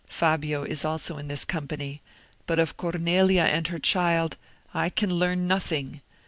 Fabio 0.09 0.63
is 0.63 0.83
also 0.83 1.17
in 1.19 1.27
this 1.27 1.45
company; 1.45 2.01
but 2.47 2.57
of 2.57 2.75
Cornelia 2.75 3.43
and 3.43 3.67
her 3.67 3.77
child 3.77 4.35
I 4.73 4.89
can 4.89 5.13
learn 5.13 5.47
nothing. 5.47 6.01